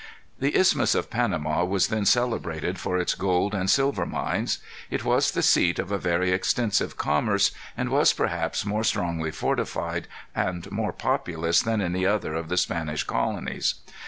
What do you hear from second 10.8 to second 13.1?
populous than any other of the Spanish